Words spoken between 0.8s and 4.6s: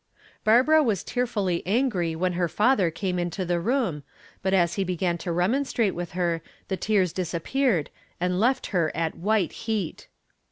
was tearfully angry when her father came into the room, but